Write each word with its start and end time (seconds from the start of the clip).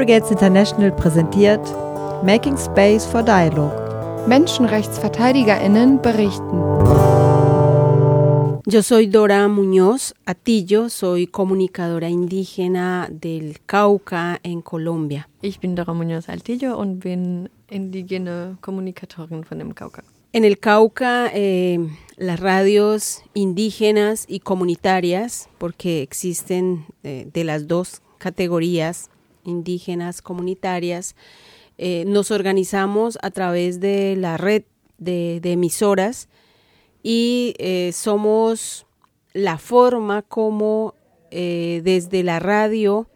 Brigades 0.00 0.30
International 0.30 0.90
präsentiert 0.96 1.60
Making 2.24 2.56
Space 2.56 3.04
for 3.04 3.22
Dialogue. 3.22 3.76
MenschenrechtsverteidigerInnen 4.26 6.00
berichten. 6.00 6.62
Yo 8.64 8.82
soy 8.82 9.08
Dora 9.08 9.46
Muñoz 9.48 10.14
Atillo, 10.24 10.88
soy 10.88 11.26
comunicadora 11.26 12.08
indígena 12.08 13.08
del 13.10 13.58
Cauca 13.66 14.40
en 14.42 14.62
Colombia. 14.62 15.28
Ich 15.42 15.60
bin 15.60 15.74
Dora 15.74 15.92
Muñoz 15.92 16.30
Altillo 16.30 16.78
und 16.78 17.00
bin 17.00 17.50
indigene 17.68 18.56
Kommunikatorin 18.62 19.44
von 19.44 19.58
dem 19.58 19.74
Cauca. 19.74 20.02
En 20.32 20.46
el 20.46 20.58
Cauca, 20.58 21.30
eh, 21.34 21.78
las 22.16 22.40
radios 22.40 23.22
indígenas 23.34 24.24
y 24.26 24.40
comunitarias, 24.40 25.50
porque 25.58 26.00
existen 26.00 26.86
eh, 27.02 27.28
de 27.30 27.44
las 27.44 27.68
dos 27.68 28.00
categorías, 28.16 29.10
indígenas, 29.44 30.22
comunitarias, 30.22 31.14
eh, 31.78 32.04
nos 32.06 32.30
organizamos 32.30 33.18
a 33.22 33.30
través 33.30 33.80
de 33.80 34.14
la 34.16 34.36
red 34.36 34.64
de, 34.98 35.40
emisoras 35.42 36.28
y 37.02 37.54
eh, 37.58 37.92
somos 37.94 38.86
la 39.32 39.56
forma 39.56 40.20
como 40.22 40.94
eh, 41.30 41.80
desde 41.84 42.22
la 42.22 42.38
radio 42.38 43.06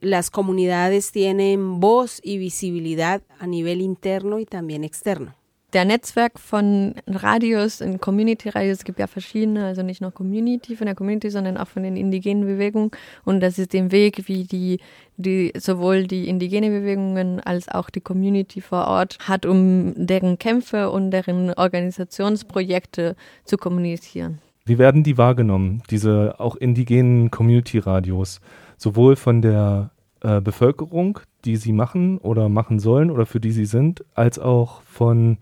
las 0.00 0.28
comunidades 0.28 1.12
tienen 1.12 1.78
voz 1.78 2.20
y 2.24 2.36
visibilidad 2.38 3.22
a 3.38 3.46
nivel 3.46 3.80
interno 3.80 4.40
y 4.40 4.44
también 4.44 4.82
externo. 4.82 5.37
Der 5.74 5.84
Netzwerk 5.84 6.38
von 6.38 6.94
Radios, 7.06 7.82
in 7.82 8.00
Community-Radios, 8.00 8.78
es 8.78 8.84
gibt 8.84 8.98
ja 8.98 9.06
verschiedene, 9.06 9.66
also 9.66 9.82
nicht 9.82 10.00
nur 10.00 10.12
Community 10.12 10.76
von 10.76 10.86
der 10.86 10.94
Community, 10.94 11.28
sondern 11.28 11.58
auch 11.58 11.68
von 11.68 11.82
den 11.82 11.94
indigenen 11.94 12.46
Bewegungen. 12.46 12.90
Und 13.26 13.40
das 13.40 13.58
ist 13.58 13.74
der 13.74 13.92
Weg, 13.92 14.28
wie 14.28 14.44
die, 14.44 14.80
die 15.18 15.52
sowohl 15.58 16.06
die 16.06 16.26
indigene 16.26 16.70
Bewegungen 16.70 17.40
als 17.40 17.68
auch 17.68 17.90
die 17.90 18.00
Community 18.00 18.62
vor 18.62 18.86
Ort 18.86 19.18
hat, 19.20 19.44
um 19.44 19.92
deren 19.94 20.38
Kämpfe 20.38 20.90
und 20.90 21.10
deren 21.10 21.52
Organisationsprojekte 21.52 23.14
zu 23.44 23.58
kommunizieren. 23.58 24.38
Wie 24.64 24.78
werden 24.78 25.02
die 25.02 25.18
wahrgenommen, 25.18 25.82
diese 25.90 26.36
auch 26.38 26.56
indigenen 26.56 27.30
Community-Radios, 27.30 28.40
sowohl 28.78 29.16
von 29.16 29.42
der 29.42 29.90
äh, 30.22 30.40
Bevölkerung, 30.40 31.20
die 31.44 31.56
sie 31.56 31.72
machen 31.72 32.16
oder 32.16 32.48
machen 32.48 32.78
sollen 32.78 33.10
oder 33.10 33.26
für 33.26 33.38
die 33.38 33.52
sie 33.52 33.66
sind, 33.66 34.04
als 34.14 34.38
auch 34.38 34.82
von, 34.82 35.36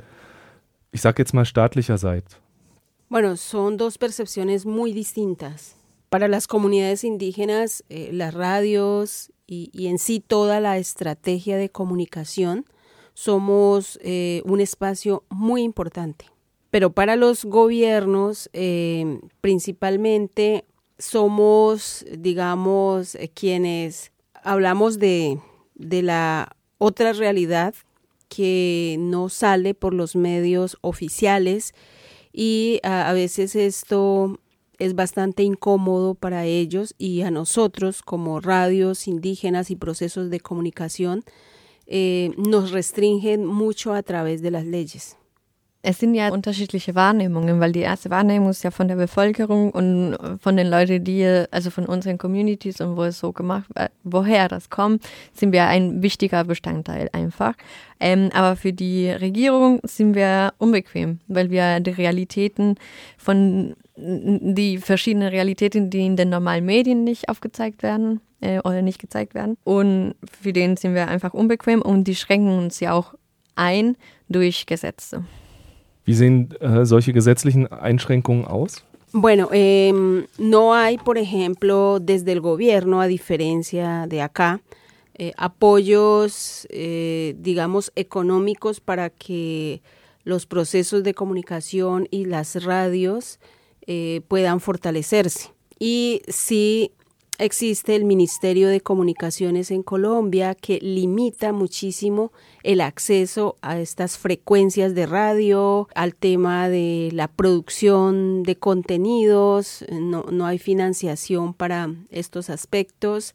ich 0.97 1.02
sage 1.02 1.19
jetzt 1.19 1.34
mal, 1.34 1.44
staatlicher 1.44 1.98
Seite? 1.98 2.36
Bueno, 3.11 3.36
son 3.36 3.77
dos 3.77 3.98
percepciones 3.98 4.64
muy 4.64 4.92
distintas. 4.92 5.77
Para 6.08 6.27
las 6.27 6.47
comunidades 6.47 7.05
indígenas, 7.05 7.84
eh, 7.91 8.08
las 8.12 8.33
radios 8.33 9.30
y, 9.47 9.70
y, 9.72 9.88
en 9.88 9.98
sí 9.98 10.20
toda 10.20 10.58
la 10.58 10.78
estrategia 10.78 11.58
de 11.58 11.69
comunicación 11.69 12.64
somos 13.12 13.98
eh, 14.03 14.42
un 14.47 14.61
espacio 14.61 15.25
muy 15.28 15.62
importante. 15.62 16.27
Pero 16.70 16.91
para 16.92 17.14
los 17.16 17.44
gobiernos, 17.44 18.48
eh, 18.55 19.20
principalmente 19.41 20.64
somos, 20.98 22.06
digamos, 22.10 23.14
eh, 23.14 23.28
quienes 23.28 24.12
hablamos 24.42 24.98
de, 24.98 25.38
de 25.75 26.03
la 26.03 26.56
otra 26.78 27.12
realidad 27.12 27.75
que 28.28 28.96
no 28.98 29.28
sale 29.28 29.74
por 29.74 29.94
los 29.94 30.16
medios 30.16 30.77
oficiales 30.80 31.74
y 32.32 32.80
a, 32.82 33.12
veces 33.12 33.56
esto 33.56 34.38
es 34.78 34.94
bastante 34.94 35.42
incómodo 35.42 36.14
para 36.14 36.44
ellos 36.44 36.94
y 36.98 37.22
a 37.22 37.30
nosotros 37.30 38.02
como 38.02 38.41
radios 38.41 39.08
indígenas 39.08 39.70
y 39.70 39.77
procesos 39.77 40.28
de 40.28 40.41
comunicación 40.41 41.25
eh, 41.87 42.32
nos 42.37 42.72
restringen 42.72 43.47
mucho 43.47 43.94
a 43.94 44.03
través 44.03 44.43
de 44.43 44.50
las 44.50 44.66
leyes. 44.66 45.16
Es 45.88 46.00
sind 46.00 46.14
ja 46.14 46.30
unterschiedliche 46.30 46.97
Wahrnehmungen, 46.97 47.60
weil 47.60 47.70
die 47.70 47.78
erste 47.78 48.10
Wahrnehmung 48.10 48.50
ist 48.50 48.64
ja 48.64 48.72
von 48.72 48.88
der 48.88 48.97
Bevölkerung 48.97 49.70
und 49.70 50.16
von 50.41 50.56
den 50.56 50.66
Leuten, 50.66 51.04
die, 51.04 51.44
also 51.52 51.70
von 51.70 51.86
unseren 51.86 52.19
Communities 52.19 52.80
und 52.80 52.97
wo 52.97 53.04
es 53.04 53.20
so 53.20 53.30
gemacht 53.30 53.66
wird, 53.72 53.92
woher 54.02 54.48
das 54.48 54.69
kommt, 54.69 55.04
sind 55.32 55.52
wir 55.52 55.66
ein 55.69 56.02
wichtiger 56.02 56.42
Bestandteil 56.42 57.08
einfach. 57.12 57.54
Ähm, 58.00 58.30
aber 58.34 58.56
für 58.56 58.72
die 58.72 59.08
Regierung 59.10 59.78
sind 59.84 60.16
wir 60.16 60.54
unbequem, 60.58 61.20
weil 61.28 61.50
wir 61.50 61.78
die 61.78 61.91
Realitäten 61.91 62.75
von, 63.16 63.76
die 63.96 64.78
verschiedenen 64.78 65.28
Realitäten, 65.28 65.88
die 65.88 66.04
in 66.04 66.16
den 66.16 66.30
normalen 66.30 66.64
Medien 66.64 67.04
nicht 67.04 67.28
aufgezeigt 67.28 67.84
werden, 67.84 68.20
äh, 68.41 68.58
oder 68.58 68.82
nicht 68.82 68.98
gezeigt 69.00 69.34
werden. 69.34 69.56
Und 69.62 70.16
für 70.42 70.52
den 70.52 70.76
sind 70.76 70.96
wir 70.96 71.06
einfach 71.06 71.32
unbequem 71.32 71.80
und 71.80 72.08
die 72.08 72.16
schränken 72.16 72.58
uns 72.58 72.80
ja 72.80 72.92
auch 72.92 73.14
ein 73.54 73.96
durch 74.28 74.66
Gesetze. 74.66 75.22
Wie 76.06 76.15
sehen 76.15 76.49
äh, 76.61 76.87
solche 76.87 77.12
gesetzlichen 77.12 77.67
Einschränkungen? 77.67 78.47
Bueno, 79.12 79.49
eh, 79.53 79.93
no 80.39 80.72
hay, 80.72 80.99
por 80.99 81.19
ejemplo, 81.19 81.99
desde 82.00 82.31
el 82.33 82.41
gobierno, 82.41 83.00
a 83.00 83.09
diferencia 83.09 84.06
de 84.06 84.22
acá, 84.22 84.61
eh, 85.19 85.33
apoyos, 85.37 86.69
eh, 86.71 87.34
digamos, 87.39 87.91
económicos 87.97 88.78
para 88.81 89.11
que 89.11 89.83
los 90.22 90.47
procesos 90.47 91.03
de 91.03 91.12
comunicación 91.12 92.06
y 92.11 92.27
las 92.27 92.62
radios 92.62 93.41
eh, 93.87 94.21
puedan 94.28 94.61
fortalecerse. 94.61 95.50
Y 95.81 96.23
sí 96.28 96.93
existe 97.38 97.94
el 97.97 98.04
Ministerio 98.04 98.69
de 98.69 98.80
Comunicaciones 98.80 99.70
en 99.70 99.82
Colombia 99.82 100.54
que 100.54 100.78
limita 100.80 101.52
muchísimo 101.52 102.32
el 102.62 102.80
acceso 102.80 103.56
a 103.62 103.78
estas 103.78 104.19
frecuencias 104.19 104.94
de 104.94 105.06
radio, 105.06 105.88
al 105.94 106.14
tema 106.14 106.69
de 106.69 107.10
la 107.12 107.28
producción 107.28 108.42
de 108.42 108.56
contenidos, 108.56 109.84
no, 109.91 110.25
no 110.30 110.46
hay 110.46 110.58
financiación 110.58 111.54
para 111.54 111.94
estos 112.10 112.50
aspectos, 112.50 113.34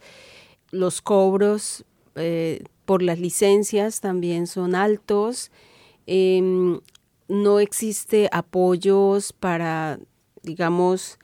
los 0.71 1.01
cobros 1.01 1.85
eh, 2.15 2.63
por 2.85 3.01
las 3.01 3.19
licencias 3.19 4.01
también 4.01 4.47
son 4.47 4.75
altos, 4.75 5.51
eh, 6.07 6.79
no 7.27 7.59
existe 7.59 8.27
apoyos 8.33 9.31
para, 9.31 9.99
digamos, 10.43 11.17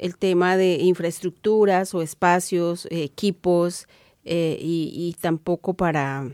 el 0.00 0.16
tema 0.16 0.56
de 0.56 0.78
infraestructuras 0.80 1.94
o 1.94 2.00
espacios, 2.00 2.86
eh, 2.86 3.02
equipos 3.02 3.86
eh, 4.24 4.58
y, 4.58 5.14
tampoco 5.20 5.74
para 5.74 6.32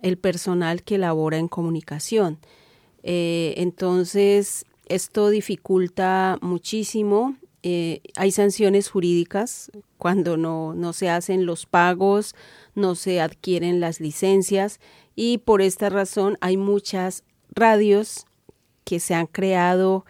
el 0.00 0.16
personal 0.16 0.84
que 0.84 0.96
labora 0.96 1.36
en 1.36 1.48
comunicación. 1.48 2.38
Eh, 3.02 3.54
entonces, 3.56 4.64
esto 4.86 5.28
dificulta 5.28 6.38
muchísimo. 6.40 7.36
hay 7.62 8.30
sanciones 8.30 8.88
jurídicas 8.88 9.72
cuando 9.98 10.36
no, 10.36 10.72
no 10.74 10.92
se 10.92 11.10
hacen 11.10 11.46
los 11.46 11.66
pagos, 11.66 12.36
no 12.76 12.94
se 12.94 13.20
adquieren 13.20 13.80
las 13.80 14.00
licencias 14.00 14.78
y 15.16 15.38
por 15.38 15.62
esta 15.62 15.88
razón 15.88 16.38
hay 16.40 16.56
muchas 16.56 17.24
radios 17.50 18.24
que 18.84 19.00
se 19.00 19.14
han 19.14 19.26
creado 19.26 20.04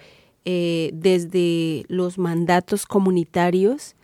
eh, 0.44 0.90
desde 0.92 1.84
los 1.88 2.18
mandatos 2.18 2.86
comunitarios 2.86 3.94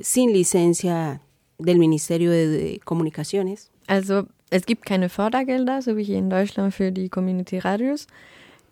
sin 0.00 0.32
licencia 0.32 1.20
del 1.58 1.78
Ministerio 1.78 2.30
de, 2.30 2.48
de 2.48 2.80
Comunicaciones. 2.84 3.70
Also 3.86 4.26
es 4.50 4.64
gibt 4.64 4.86
keine 4.86 5.08
Fördergelder, 5.08 5.82
so 5.82 5.96
wie 5.96 6.04
hier 6.04 6.18
in 6.18 6.30
Deutschland 6.30 6.74
für 6.74 6.92
die 6.92 7.08
Community 7.08 7.58
Radios. 7.58 8.06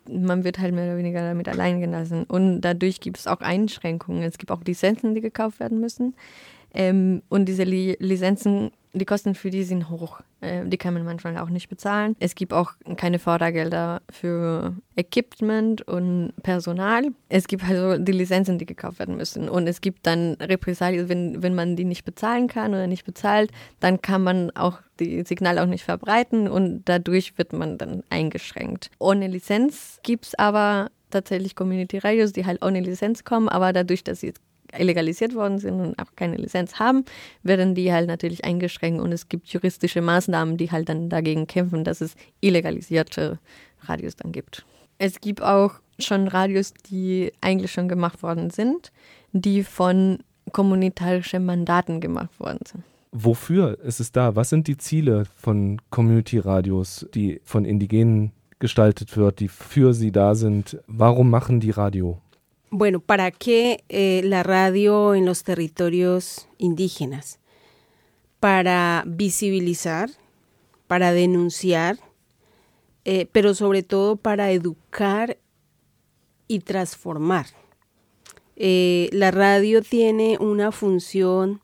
Man 0.09 0.45
wird 0.45 0.59
halt 0.59 0.75
mehr 0.75 0.85
oder 0.85 0.99
weniger 0.99 1.21
damit 1.21 1.49
allein 1.49 1.81
gelassen. 1.81 2.25
Und 2.25 2.61
dadurch 2.61 3.01
gibt 3.01 3.19
es 3.19 3.27
auch 3.27 3.41
Einschränkungen. 3.41 4.23
Es 4.23 4.39
gibt 4.39 4.53
auch 4.53 4.63
Lizenzen, 4.65 5.15
die 5.15 5.21
gekauft 5.21 5.59
werden 5.59 5.81
müssen. 5.81 6.15
Ähm, 6.73 7.23
und 7.29 7.47
diese 7.47 7.65
Li 7.65 7.97
Lizenzen, 7.99 8.71
die 8.99 9.05
Kosten 9.05 9.35
für 9.35 9.51
die 9.51 9.65
sind 9.65 9.91
hoch. 9.91 10.21
Äh, 10.41 10.67
die 10.67 10.79
kann 10.79 10.95
man 10.95 11.05
manchmal 11.05 11.39
auch 11.39 11.49
nicht 11.49 11.69
bezahlen. 11.69 12.17
Es 12.19 12.35
gibt 12.35 12.53
auch 12.53 12.73
keine 12.97 13.19
Fördergelder 13.19 14.03
für 14.11 14.75
Equipment 14.97 15.87
und 15.87 16.33
Personal. 16.43 17.09
Es 17.29 17.47
gibt 17.47 17.65
also 17.65 17.99
die 17.99 18.13
Lizenzen, 18.13 18.59
die 18.59 18.67
gekauft 18.67 18.99
werden 18.99 19.17
müssen. 19.17 19.49
Und 19.49 19.67
es 19.67 19.81
gibt 19.81 20.07
dann 20.07 20.35
Repressalien, 20.35 21.09
wenn, 21.09 21.43
wenn 21.43 21.55
man 21.55 21.77
die 21.77 21.85
nicht 21.85 22.05
bezahlen 22.05 22.49
kann 22.49 22.73
oder 22.73 22.87
nicht 22.87 23.05
bezahlt, 23.05 23.51
dann 23.81 24.01
kann 24.01 24.23
man 24.23 24.51
auch 24.53 24.81
die 24.99 25.23
Signale 25.25 25.63
auch 25.63 25.67
nicht 25.67 25.85
verbreiten 25.85 26.49
und 26.49 26.83
dadurch 26.87 27.37
wird 27.37 27.53
man 27.53 27.79
dann 27.79 28.03
eingeschränkt. 28.09 28.91
Ohne 28.99 29.29
Lizenz 29.29 30.01
gibt 30.03 30.27
es 30.27 30.35
aber 30.35 30.91
tatsächlich 31.11 31.55
Community 31.55 31.99
Radios, 31.99 32.33
die 32.33 32.47
halt 32.47 32.65
ohne 32.65 32.81
Lizenz 32.81 33.25
kommen, 33.25 33.49
aber 33.49 33.73
dadurch, 33.73 34.05
dass 34.05 34.21
sie 34.21 34.33
illegalisiert 34.79 35.35
worden 35.35 35.59
sind 35.59 35.81
und 35.81 35.99
auch 35.99 36.15
keine 36.17 36.37
Lizenz 36.37 36.79
haben, 36.79 37.05
werden 37.43 37.75
die 37.75 37.93
halt 37.93 38.09
natürlich 38.09 38.45
eingeschränkt 38.45 39.01
und 39.01 39.13
es 39.13 39.29
gibt 39.29 39.49
juristische 39.49 40.01
Maßnahmen, 40.01 40.57
die 40.57 40.71
halt 40.71 40.89
dann 40.89 41.09
dagegen 41.09 41.47
kämpfen, 41.47 41.85
dass 41.85 42.01
es 42.01 42.15
illegalisierte 42.41 43.39
Radios 43.83 44.17
dann 44.17 44.33
gibt. 44.33 44.65
Es 44.99 45.21
gibt 45.21 45.43
auch 45.43 45.75
schon 45.99 46.29
Radios, 46.29 46.73
die 46.91 47.33
eigentlich 47.41 47.73
schon 47.73 47.89
gemacht 47.89 48.23
worden 48.23 48.51
sind, 48.51 48.93
die 49.33 49.63
von 49.63 50.19
kommunitarischen 50.53 51.45
Mandaten 51.45 52.01
gemacht 52.01 52.39
worden 52.39 52.61
sind. 52.65 52.85
wofür 53.13 53.79
ist 53.81 54.01
es 54.01 54.13
da? 54.13 54.37
Was 54.37 54.51
sind 54.51 54.69
die 54.69 54.77
Ziele 54.77 55.25
von 55.37 55.81
Community-Radios, 55.91 57.07
die 57.15 57.41
von 57.45 57.65
Indigenen 57.65 58.33
gestaltet 58.59 59.17
wird, 59.17 59.41
die 59.41 59.49
für 59.49 59.95
sie 59.95 60.13
da 60.13 60.35
sind? 60.35 60.79
Warum 60.87 61.31
machen 61.31 61.61
die 61.61 61.71
Radio? 61.71 62.21
Bueno, 62.79 63.01
¿para 63.01 63.31
qué 63.31 63.85
eh, 63.89 64.21
la 64.23 64.43
radio 64.43 65.15
en 65.15 65.25
los 65.25 65.45
territorios 65.45 66.47
indígenas? 66.59 67.39
Para 68.39 69.03
visibilizar, 69.07 70.11
para 70.87 71.13
denunciar, 71.13 71.99
eh, 73.07 73.31
pero 73.33 73.55
sobre 73.55 73.83
todo 73.83 74.17
para 74.17 74.51
educar 74.51 75.39
y 76.49 76.59
transformar. 76.59 77.47
Eh, 78.57 79.09
la 79.11 79.31
radio 79.31 79.81
tiene 79.81 80.37
una 80.39 80.71
función 80.71 81.63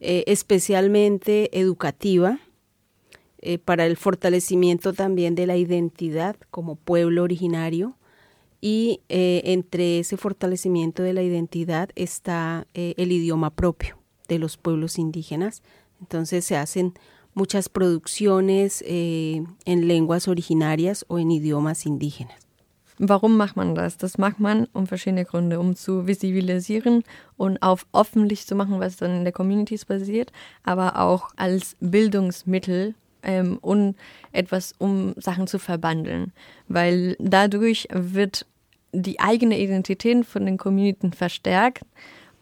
especialmente 0.00 1.56
educativa 1.56 2.40
para 3.64 3.86
el 3.86 3.96
fortalecimiento 3.96 4.92
también 4.92 5.36
de 5.36 5.46
la 5.46 5.56
identidad 5.56 6.34
como 6.50 6.74
pueblo 6.74 7.22
originario 7.22 7.96
y 8.62 9.00
entre 9.08 9.98
ese 9.98 10.16
fortalecimiento 10.16 11.02
de 11.02 11.12
la 11.12 11.22
identidad 11.22 11.90
está 11.94 12.66
el 12.72 13.12
idioma 13.12 13.50
propio 13.50 13.98
de 14.28 14.38
los 14.38 14.56
pueblos 14.56 14.98
indígenas. 14.98 15.62
Entonces 16.00 16.46
se 16.46 16.56
hacen 16.56 16.94
muchas 17.34 17.68
producciones 17.68 18.82
en 18.86 19.88
lenguas 19.88 20.28
originarias 20.28 21.04
o 21.08 21.18
en 21.18 21.30
idiomas 21.32 21.84
indígenas. 21.84 22.36
Warum 22.98 23.36
macht 23.36 23.56
man 23.56 23.74
das? 23.74 23.96
Das 23.96 24.16
macht 24.16 24.38
man 24.38 24.68
um 24.72 24.86
verschiedene 24.86 25.24
Gründe, 25.24 25.58
um 25.58 25.74
zu 25.74 26.06
visibilisieren 26.06 27.02
und 27.36 27.60
auf 27.60 27.84
öffentlich 27.92 28.46
zu 28.46 28.54
machen, 28.54 28.78
was 28.78 28.96
dann 28.96 29.16
in 29.16 29.24
der 29.24 29.32
Communities 29.32 29.84
passiert, 29.84 30.30
aber 30.62 31.00
auch 31.00 31.30
als 31.36 31.74
Bildungsmittel 31.80 32.94
ähm, 33.24 33.58
und 33.60 33.96
etwas, 34.30 34.74
um 34.78 35.14
Sachen 35.16 35.48
zu 35.48 35.58
verbandeln. 35.58 36.32
Weil 36.68 37.16
dadurch 37.18 37.88
wird 37.90 38.46
die 38.92 39.20
eigene 39.20 39.58
Identität 39.58 40.24
von 40.26 40.46
den 40.46 40.58
Communities 40.58 41.16
verstärkt 41.16 41.84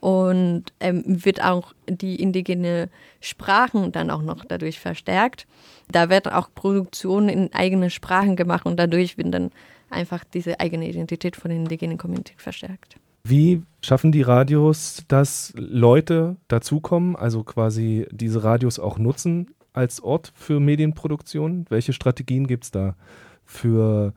und 0.01 0.65
ähm, 0.81 1.03
wird 1.07 1.45
auch 1.45 1.75
die 1.89 2.17
indigene 2.17 2.89
Sprachen 3.21 3.93
dann 3.93 4.11
auch 4.11 4.23
noch 4.23 4.45
dadurch 4.45 4.81
verstärkt. 4.81 5.47
Da 5.91 6.09
wird 6.09 6.33
auch 6.33 6.49
Produktion 6.55 7.29
in 7.29 7.53
eigene 7.53 7.91
Sprachen 7.91 8.35
gemacht 8.35 8.67
und 8.67 8.79
dadurch 8.79 9.19
wird 9.19 9.33
dann 9.33 9.51
einfach 9.91 10.25
diese 10.25 10.59
eigene 10.59 10.89
Identität 10.89 11.37
von 11.37 11.51
den 11.51 11.63
indigenen 11.63 11.99
Community 11.99 12.35
verstärkt. 12.37 12.97
Wie 13.23 13.63
schaffen 13.83 14.13
die 14.13 14.23
Radios, 14.23 15.05
dass 15.09 15.53
Leute 15.57 16.37
dazukommen, 16.49 17.17
also 17.17 17.45
quasi 17.45 18.07
diese 18.11 18.43
Radios 18.43 18.79
auch 18.79 18.99
nutzen 18.99 19.51
als 19.75 20.03
Ort 20.03 20.33
für 20.35 20.59
Medienproduktion? 20.59 21.67
Welche 21.69 21.93
Strategien 21.93 22.47
gibt 22.47 22.65
es 22.65 22.71
da 22.71 22.97
für 23.45 24.15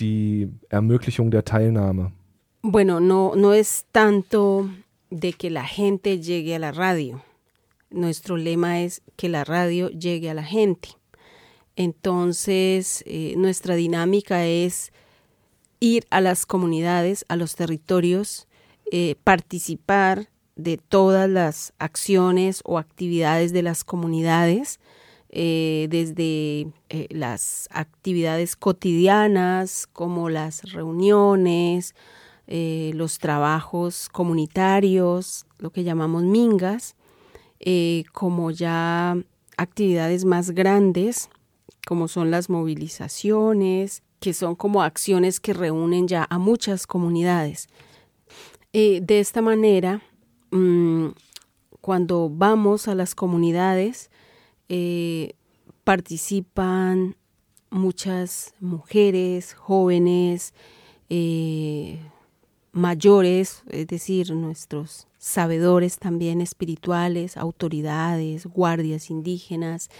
die 0.00 0.48
Ermöglichung 0.68 1.30
der 1.30 1.44
Teilnahme? 1.44 2.12
Bueno, 2.62 3.00
no, 3.00 3.34
no 3.36 3.52
es 3.52 3.86
tanto 3.92 4.68
de 5.10 5.32
que 5.32 5.50
la 5.50 5.64
gente 5.64 6.20
llegue 6.20 6.54
a 6.54 6.58
la 6.58 6.72
radio. 6.72 7.22
Nuestro 7.90 8.36
lema 8.36 8.80
es 8.80 9.02
que 9.16 9.28
la 9.28 9.44
radio 9.44 9.88
llegue 9.90 10.30
a 10.30 10.34
la 10.34 10.44
gente. 10.44 10.90
Entonces, 11.76 13.02
eh, 13.06 13.34
nuestra 13.36 13.74
dinámica 13.74 14.46
es 14.46 14.92
ir 15.80 16.06
a 16.10 16.20
las 16.20 16.46
comunidades, 16.46 17.24
a 17.28 17.36
los 17.36 17.56
territorios, 17.56 18.46
eh, 18.92 19.16
participar 19.24 20.28
de 20.56 20.76
todas 20.76 21.28
las 21.28 21.72
acciones 21.78 22.60
o 22.64 22.78
actividades 22.78 23.52
de 23.52 23.62
las 23.62 23.82
comunidades, 23.82 24.78
eh, 25.30 25.86
desde 25.90 26.72
las 27.10 27.68
actividades 27.70 28.56
cotidianas 28.56 29.86
como 29.86 30.28
las 30.28 30.72
reuniones, 30.72 31.94
los 32.46 33.18
trabajos 33.18 34.08
comunitarios, 34.10 35.46
lo 35.58 35.70
que 35.70 35.84
llamamos 35.84 36.24
mingas, 36.24 36.96
como 38.12 38.50
ya 38.50 39.16
actividades 39.56 40.24
más 40.24 40.50
grandes 40.50 41.30
como 41.86 42.08
son 42.08 42.30
las 42.30 42.50
movilizaciones, 42.50 44.02
que 44.20 44.34
son 44.34 44.54
como 44.54 44.82
acciones 44.82 45.40
que 45.40 45.52
reúnen 45.52 46.08
ya 46.08 46.26
a 46.30 46.38
muchas 46.38 46.86
comunidades. 46.86 47.68
Eh, 48.72 49.00
de 49.02 49.20
esta 49.20 49.42
manera, 49.42 50.02
mm, 50.50 51.08
cuando 51.80 52.30
vamos 52.30 52.88
a 52.88 52.94
las 52.94 53.14
comunidades, 53.14 54.09
eh, 54.70 55.34
participan 55.84 57.16
muchas 57.68 58.54
mujeres, 58.60 59.52
jóvenes, 59.52 60.54
eh, 61.10 61.98
mayores, 62.72 63.62
es 63.68 63.86
decir, 63.86 64.32
nuestros 64.32 65.06
sabedores 65.18 65.98
también 65.98 66.40
espirituales, 66.40 67.36
autoridades, 67.36 68.46
guardias 68.46 69.10
indígenas, 69.10 69.90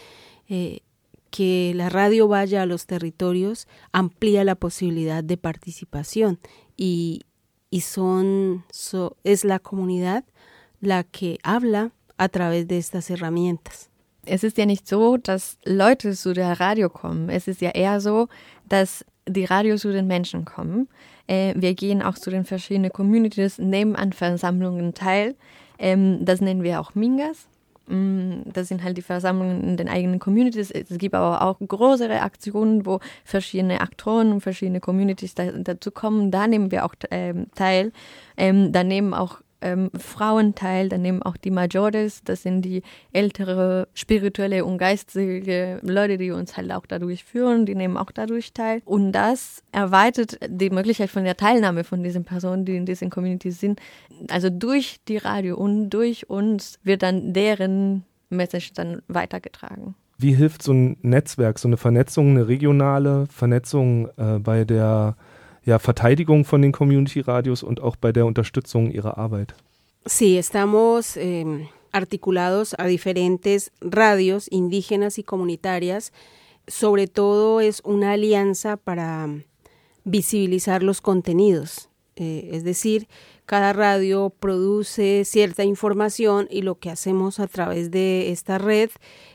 que 1.30 1.72
la 1.74 1.88
radio 1.88 2.26
vaya 2.26 2.62
a 2.62 2.66
los 2.66 2.86
territorios 2.86 3.68
amplía 3.92 4.44
la 4.44 4.56
posibilidad 4.56 5.22
de 5.22 5.36
participación 5.36 6.40
y, 6.76 7.22
y 7.70 7.82
son, 7.82 8.64
so, 8.70 9.16
es 9.22 9.44
la 9.44 9.60
comunidad 9.60 10.24
la 10.80 11.04
que 11.04 11.38
habla 11.42 11.92
a 12.18 12.28
través 12.28 12.66
de 12.68 12.78
estas 12.78 13.10
herramientas. 13.10 13.89
Es 14.30 14.44
ist 14.44 14.58
ja 14.58 14.66
nicht 14.66 14.86
so, 14.86 15.16
dass 15.16 15.58
Leute 15.64 16.12
zu 16.12 16.32
der 16.32 16.60
Radio 16.60 16.88
kommen. 16.88 17.28
Es 17.28 17.48
ist 17.48 17.60
ja 17.60 17.70
eher 17.70 18.00
so, 18.00 18.28
dass 18.68 19.04
die 19.28 19.44
Radio 19.44 19.76
zu 19.76 19.92
den 19.92 20.06
Menschen 20.06 20.44
kommen. 20.44 20.88
Äh, 21.26 21.54
wir 21.56 21.74
gehen 21.74 22.02
auch 22.02 22.14
zu 22.14 22.30
den 22.30 22.44
verschiedenen 22.44 22.92
Communities, 22.92 23.58
nehmen 23.58 23.96
an 23.96 24.12
Versammlungen 24.12 24.94
teil. 24.94 25.34
Ähm, 25.78 26.24
das 26.24 26.40
nennen 26.40 26.62
wir 26.62 26.80
auch 26.80 26.94
Mingas. 26.94 27.48
Mm, 27.88 28.42
das 28.46 28.68
sind 28.68 28.84
halt 28.84 28.96
die 28.96 29.02
Versammlungen 29.02 29.64
in 29.64 29.76
den 29.76 29.88
eigenen 29.88 30.20
Communities. 30.20 30.70
Es 30.70 30.96
gibt 30.96 31.14
aber 31.14 31.42
auch 31.42 31.58
größere 31.58 32.22
Aktionen, 32.22 32.86
wo 32.86 33.00
verschiedene 33.24 33.80
Aktoren 33.80 34.32
und 34.32 34.40
verschiedene 34.40 34.80
Communities 34.80 35.34
da, 35.34 35.50
dazu 35.50 35.90
kommen. 35.90 36.30
Da 36.30 36.46
nehmen 36.46 36.70
wir 36.70 36.84
auch 36.84 36.94
ähm, 37.10 37.46
teil. 37.54 37.92
Ähm, 38.36 38.72
da 38.72 38.84
nehmen 38.84 39.12
auch 39.12 39.40
ähm, 39.60 39.90
Frauen 39.98 40.54
teil, 40.54 40.88
da 40.88 40.98
nehmen 40.98 41.22
auch 41.22 41.36
die 41.36 41.50
Majores, 41.50 42.22
das 42.24 42.42
sind 42.42 42.62
die 42.62 42.82
ältere 43.12 43.88
spirituelle 43.94 44.64
und 44.64 44.78
geistige 44.78 45.80
Leute, 45.82 46.18
die 46.18 46.30
uns 46.30 46.56
halt 46.56 46.72
auch 46.72 46.86
dadurch 46.86 47.24
führen, 47.24 47.66
die 47.66 47.74
nehmen 47.74 47.96
auch 47.96 48.10
dadurch 48.10 48.52
teil. 48.52 48.82
Und 48.84 49.12
das 49.12 49.62
erweitert 49.72 50.38
die 50.48 50.70
Möglichkeit 50.70 51.10
von 51.10 51.24
der 51.24 51.36
Teilnahme 51.36 51.84
von 51.84 52.02
diesen 52.02 52.24
Personen, 52.24 52.64
die 52.64 52.76
in 52.76 52.86
diesen 52.86 53.10
Communities 53.10 53.60
sind. 53.60 53.80
Also 54.28 54.50
durch 54.50 55.00
die 55.08 55.18
Radio 55.18 55.56
und 55.56 55.90
durch 55.90 56.28
uns 56.28 56.78
wird 56.82 57.02
dann 57.02 57.32
deren 57.32 58.04
Message 58.30 58.72
dann 58.72 59.02
weitergetragen. 59.08 59.94
Wie 60.18 60.34
hilft 60.34 60.62
so 60.62 60.72
ein 60.72 60.98
Netzwerk, 61.00 61.58
so 61.58 61.66
eine 61.66 61.78
Vernetzung, 61.78 62.30
eine 62.30 62.46
regionale 62.46 63.26
Vernetzung 63.28 64.08
äh, 64.18 64.38
bei 64.38 64.64
der 64.64 65.16
ja, 65.64 65.78
Verteidigung 65.78 66.44
von 66.44 66.62
den 66.62 66.72
Community-Radios 66.72 67.62
und 67.62 67.80
auch 67.80 67.96
bei 67.96 68.12
der 68.12 68.26
Unterstützung 68.26 68.90
ihrer 68.90 69.18
Arbeit? 69.18 69.54
Sí, 70.06 70.38
estamos 70.38 71.16
eh, 71.16 71.68
articulados 71.92 72.74
a 72.78 72.86
diferentes 72.86 73.72
radios 73.80 74.48
indígenas 74.50 75.18
y 75.18 75.22
comunitarias. 75.22 76.12
Sobre 76.66 77.06
todo 77.06 77.60
es 77.60 77.80
una 77.84 78.12
alianza 78.12 78.76
para 78.76 79.28
visibilizar 80.04 80.82
los 80.82 81.00
contenidos. 81.00 81.88
Eh, 82.16 82.50
es 82.52 82.64
decir, 82.64 83.08
cada 83.50 83.72
radio 83.72 84.30
produce 84.30 85.24
cierta 85.24 85.64
información 85.64 86.46
y 86.52 86.62
lo 86.62 86.78
que 86.78 86.88
hacemos 86.88 87.40
a 87.40 87.48
través 87.48 87.90
de 87.90 88.30
esta 88.30 88.58
red 88.58 88.90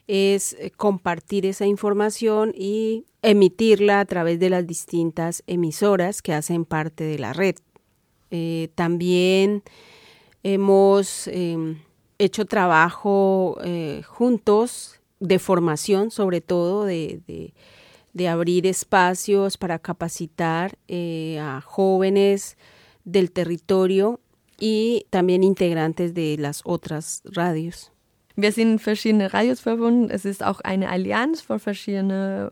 es 0.08 0.54
eh, 0.54 0.72
compartir 0.72 1.46
esa 1.46 1.66
información 1.66 2.54
y 2.56 3.08
emitirla 3.24 4.00
a 4.00 4.06
través 4.06 4.40
de 4.40 4.50
las 4.50 4.66
distintas 4.66 5.44
emisoras 5.48 6.22
que 6.22 6.34
hacen 6.34 6.64
parte 6.64 7.04
de 7.04 7.20
la 7.20 7.34
red. 7.34 7.56
Eh, 8.32 8.70
también 8.76 9.64
hemos 10.44 11.28
em, 11.28 11.82
hecho 12.18 12.46
trabajo 12.46 13.58
eh, 13.66 14.02
juntos 14.08 15.02
de 15.20 15.40
formación, 15.40 16.10
sobre 16.10 16.40
todo 16.40 16.86
de, 16.86 17.52
abrir 18.30 18.66
espacios 18.66 19.58
para 19.58 19.78
capacitar 19.78 20.78
a 20.90 21.62
jóvenes 21.66 22.56
del 23.06 23.32
territorio 23.32 24.20
y 24.60 25.06
también 25.10 25.44
integrantes 25.44 26.14
de 26.14 26.38
las 26.38 26.62
otras 26.66 27.24
radios. 27.26 27.92
Wir 28.36 28.52
sind 28.52 28.82
verschiedene 28.82 29.32
Radios 29.34 29.62
verbunden. 29.62 30.10
Es 30.12 30.26
ist 30.26 30.44
auch 30.44 30.60
eine 30.62 30.90
Allianz 30.90 31.42
von 31.42 31.60
verschiedenen 31.60 32.50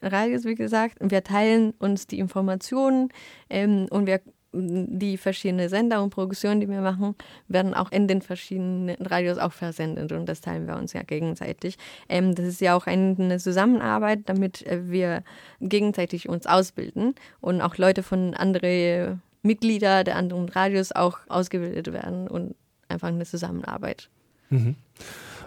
Radios, 0.00 0.44
wie 0.44 0.54
gesagt. 0.54 0.96
Wir 1.00 1.22
teilen 1.22 1.74
uns 1.78 2.06
die 2.06 2.18
Informationen 2.18 3.10
ähm, 3.50 3.86
und 3.90 4.06
wir 4.06 4.20
die 4.52 5.16
verschiedenen 5.16 5.68
Sender 5.68 6.02
und 6.02 6.10
Produktionen, 6.10 6.60
die 6.60 6.68
wir 6.68 6.80
machen, 6.80 7.14
werden 7.46 7.72
auch 7.72 7.92
in 7.92 8.08
den 8.08 8.20
verschiedenen 8.20 8.96
Radios 9.00 9.38
auch 9.38 9.52
versendet 9.52 10.10
und 10.10 10.26
das 10.26 10.40
teilen 10.40 10.66
wir 10.66 10.76
uns 10.76 10.92
ja 10.92 11.02
gegenseitig. 11.02 11.76
Ähm, 12.08 12.34
das 12.34 12.46
ist 12.46 12.60
ja 12.60 12.74
auch 12.74 12.86
eine 12.86 13.38
Zusammenarbeit, 13.38 14.20
damit 14.26 14.66
äh, 14.66 14.90
wir 14.90 15.22
gegenseitig 15.60 16.28
uns 16.28 16.46
ausbilden 16.46 17.14
und 17.40 17.60
auch 17.60 17.76
Leute 17.76 18.02
von 18.02 18.34
anderen 18.34 19.22
Mitgliedern 19.42 20.04
der 20.04 20.16
anderen 20.16 20.48
Radios 20.48 20.92
auch 20.92 21.18
ausgebildet 21.28 21.92
werden 21.92 22.28
und 22.28 22.54
einfach 22.88 23.08
eine 23.08 23.24
Zusammenarbeit. 23.24 24.08
Mhm. 24.50 24.76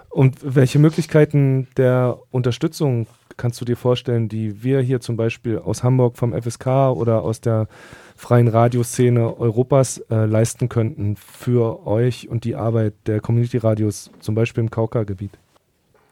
Und 0.09 0.37
welche 0.43 0.77
Möglichkeiten 0.77 1.67
der 1.75 2.19
Unterstützung 2.29 3.07
kannst 3.35 3.59
du 3.59 3.65
dir 3.65 3.75
vorstellen, 3.75 4.29
die 4.29 4.63
wir 4.63 4.79
hier 4.79 4.99
zum 5.01 5.17
Beispiel 5.17 5.57
aus 5.57 5.83
Hamburg 5.83 6.17
vom 6.17 6.39
FSK 6.39 6.67
oder 6.95 7.23
aus 7.23 7.41
der 7.41 7.67
freien 8.15 8.47
Radioszene 8.47 9.39
Europas 9.39 9.97
äh, 10.11 10.25
leisten 10.25 10.69
könnten 10.69 11.15
für 11.15 11.87
euch 11.87 12.29
und 12.29 12.43
die 12.43 12.55
Arbeit 12.55 12.93
der 13.07 13.21
Community 13.21 13.57
Radios, 13.57 14.11
zum 14.19 14.35
Beispiel 14.35 14.63
im 14.63 14.69
Kauka-Gebiet? 14.69 15.31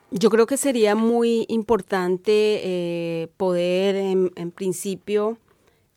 Yo 0.09 0.29
creo 0.29 0.45
que 0.45 0.57
sería 0.57 0.93
muy 0.93 1.45
importante 1.47 2.31
eh, 2.31 3.29
poder, 3.37 3.95
en, 3.95 4.31
en, 4.35 4.51
principio, 4.51 5.37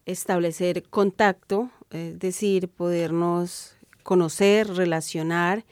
establecer 0.07 0.83
contacto, 0.85 1.71
es 1.91 2.19
decir, 2.19 2.69
podernos 2.69 3.77
conocer, 4.03 4.69
relacionar 4.69 5.65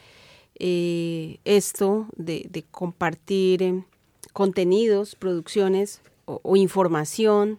eh, 0.58 1.38
esto 1.44 2.06
de, 2.16 2.64
compartir 2.70 3.62
eh, 3.62 3.84
contenidos, 4.32 5.14
producciones 5.14 6.02
o, 6.24 6.56
información 6.56 7.58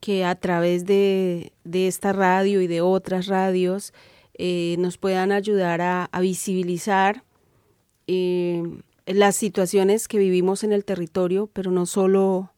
que 0.00 0.24
a 0.24 0.34
través 0.36 0.86
de, 0.86 1.52
de, 1.64 1.88
esta 1.88 2.12
radio 2.12 2.60
y 2.60 2.68
de 2.68 2.80
otras 2.80 3.26
radios 3.26 3.92
eh, 4.34 4.76
nos 4.78 4.98
puedan 4.98 5.32
ayudar 5.32 5.80
a, 5.80 6.04
a 6.04 6.20
visibilizar 6.20 7.24
las 9.06 9.36
situaciones 9.36 10.08
que 10.08 10.18
vivimos 10.18 10.64
en 10.64 10.72
el 10.72 10.84
territorio, 10.84 11.50
pero 11.52 11.70
no 11.70 11.84
solo 11.84 12.52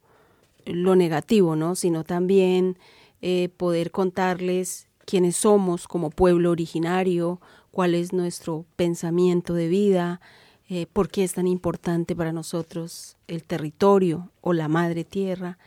lo 0.64 0.95
negativo, 0.95 1.57
¿no? 1.57 1.75
sino 1.75 2.04
también 2.04 2.76
eh, 3.23 3.49
poder 3.57 3.91
contarles 3.91 4.89
quiénes 5.05 5.37
somos 5.37 5.89
como 5.89 6.11
pueblo 6.11 6.50
originario, 6.50 7.41
cuál 7.71 7.95
es 7.95 8.12
nuestro 8.12 8.65
pensamiento 8.77 9.55
de 9.55 9.69
vida, 9.69 10.21
eh, 10.69 10.87
por 10.93 11.09
qué 11.09 11.25
es 11.25 11.35
tan 11.35 11.47
importante 11.47 12.15
para 12.15 12.33
nosotros 12.33 13.17
el 13.27 13.45
territorio 13.45 14.31
o 14.41 14.53
la 14.53 14.69
madre 14.69 15.05
tierra, 15.05 15.59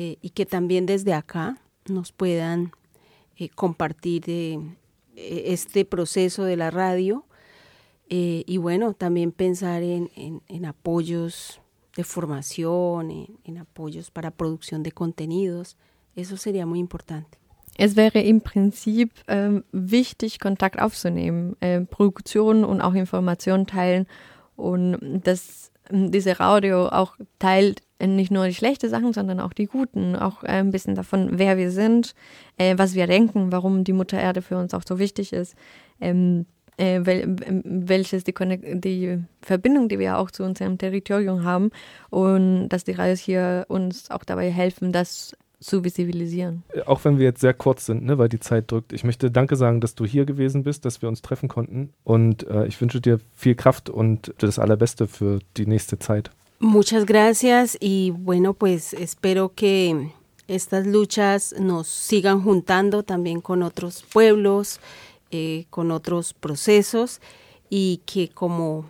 eh, 0.00 0.16
y 0.22 0.30
que 0.30 0.46
también 0.46 0.86
desde 0.86 1.12
acá 1.12 1.58
nos 1.88 2.12
puedan 2.12 2.70
eh, 3.36 3.48
compartir 3.48 4.22
eh, 4.28 4.60
este 5.16 5.84
proceso 5.84 6.44
de 6.44 6.56
la 6.56 6.70
radio 6.70 7.24
y 8.10 8.56
bueno, 8.56 8.94
también 8.94 9.32
pensar 9.32 9.82
en, 9.82 10.64
apoyos 10.64 11.60
de 11.94 12.04
formación, 12.04 13.10
en 13.44 13.58
apoyos 13.58 14.10
para 14.10 14.30
producción 14.30 14.82
de 14.82 14.92
contenidos, 14.92 15.76
eso 16.14 16.36
sería 16.36 16.66
muy 16.66 16.78
importante. 16.78 17.38
Es 17.76 17.94
wäre 17.94 18.20
im 18.20 18.40
Prinzip 18.40 19.12
ähm, 19.28 19.62
wichtig, 19.70 20.40
Kontakt 20.40 20.80
aufzunehmen, 20.80 21.56
äh, 21.60 21.80
Produktionen 21.80 22.64
und 22.64 22.80
auch 22.80 22.94
Informationen 22.94 23.68
teilen 23.68 24.06
und 24.56 25.20
dass 25.22 25.70
diese 25.90 26.40
Radio 26.40 26.88
auch 26.88 27.16
teilt 27.38 27.82
nicht 28.00 28.30
nur 28.30 28.46
die 28.46 28.54
schlechten 28.54 28.88
Sachen, 28.88 29.12
sondern 29.12 29.40
auch 29.40 29.52
die 29.52 29.66
guten, 29.66 30.14
auch 30.16 30.44
äh, 30.44 30.58
ein 30.58 30.70
bisschen 30.70 30.94
davon, 30.94 31.38
wer 31.38 31.56
wir 31.56 31.70
sind, 31.70 32.14
äh, 32.56 32.76
was 32.76 32.94
wir 32.94 33.06
denken, 33.06 33.50
warum 33.50 33.84
die 33.84 33.92
Mutter 33.92 34.20
Erde 34.20 34.42
für 34.42 34.56
uns 34.56 34.74
auch 34.74 34.82
so 34.86 34.98
wichtig 34.98 35.32
ist, 35.32 35.56
ähm, 36.00 36.46
äh, 36.76 37.00
wel, 37.04 37.36
welches 37.64 38.22
die, 38.22 38.34
die 38.34 39.18
Verbindung, 39.42 39.88
die 39.88 39.98
wir 39.98 40.18
auch 40.18 40.30
zu 40.30 40.44
unserem 40.44 40.78
Territorium 40.78 41.42
haben 41.42 41.70
und 42.10 42.68
dass 42.68 42.84
die 42.84 42.92
Radios 42.92 43.18
hier 43.18 43.66
uns 43.68 44.10
auch 44.10 44.24
dabei 44.24 44.50
helfen, 44.50 44.92
das 44.92 45.36
zu 45.60 45.84
visibilisieren. 45.84 46.62
Auch 46.86 47.04
wenn 47.04 47.18
wir 47.18 47.24
jetzt 47.24 47.40
sehr 47.40 47.54
kurz 47.54 47.86
sind, 47.86 48.04
ne, 48.04 48.18
weil 48.18 48.28
die 48.28 48.40
Zeit 48.40 48.70
drückt. 48.70 48.92
Ich 48.92 49.04
möchte 49.04 49.30
Danke 49.30 49.56
sagen, 49.56 49.80
dass 49.80 49.94
du 49.94 50.04
hier 50.04 50.24
gewesen 50.24 50.62
bist, 50.62 50.84
dass 50.84 51.02
wir 51.02 51.08
uns 51.08 51.22
treffen 51.22 51.48
konnten. 51.48 51.92
Und 52.04 52.46
äh, 52.46 52.66
ich 52.66 52.80
wünsche 52.80 53.00
dir 53.00 53.18
viel 53.34 53.54
Kraft 53.54 53.90
und 53.90 54.32
das 54.38 54.58
Allerbeste 54.58 55.06
für 55.06 55.40
die 55.56 55.66
nächste 55.66 55.98
Zeit. 55.98 56.30
Muchas 56.60 57.06
gracias 57.06 57.76
y 57.80 58.12
bueno, 58.16 58.52
pues 58.52 58.92
espero 58.92 59.52
que 59.54 60.10
estas 60.48 60.86
luchas 60.86 61.54
nos 61.58 61.86
sigan 61.86 62.42
juntando 62.42 63.04
también 63.04 63.40
con 63.40 63.62
otros 63.62 64.02
pueblos, 64.12 64.80
eh, 65.30 65.66
con 65.70 65.92
otros 65.92 66.34
procesos 66.34 67.20
y 67.70 68.00
que 68.06 68.28
como 68.28 68.86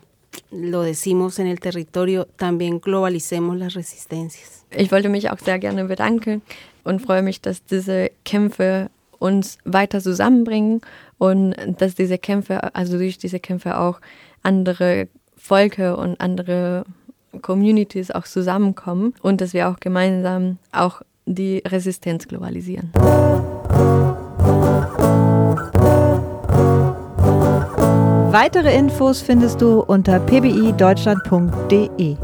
lo 0.51 0.83
decimos 0.83 1.39
en 1.39 1.47
el 1.47 1.61
territorio, 1.61 2.27
también 2.37 2.81
globalicemos 2.81 3.57
las 3.57 3.75
resistencias. 3.75 4.65
Ich 4.71 4.91
wollte 4.91 5.09
mich 5.09 5.31
auch 5.31 5.39
sehr 5.39 5.59
gerne 5.59 5.85
bedanken 5.85 6.43
und 6.85 7.01
freue 7.01 7.23
mich, 7.23 7.41
dass 7.41 7.65
diese 7.65 8.11
Kämpfe 8.25 8.91
uns 9.19 9.59
weiter 9.65 10.01
zusammenbringen 10.01 10.81
und 11.19 11.55
dass 11.79 11.95
diese 11.95 12.19
Kämpfe, 12.19 12.75
also 12.75 12.99
durch 12.99 13.19
diese 13.19 13.41
Kämpfe 13.41 13.79
auch 13.79 14.01
andere 14.43 15.09
Volke 15.37 15.97
und 15.97 16.21
andere 16.21 16.85
Communities 17.43 18.11
auch 18.11 18.25
zusammenkommen 18.25 19.15
und 19.23 19.41
dass 19.41 19.55
wir 19.55 19.69
auch 19.69 19.81
gemeinsam 19.81 20.59
auch 20.73 21.03
die 21.27 21.63
Resistenz 21.67 22.27
globalisieren. 22.27 22.93
Weitere 28.31 28.75
Infos 28.77 29.23
findest 29.23 29.63
du 29.63 29.81
unter 29.81 30.21
pbideutschland.de. 30.21 32.17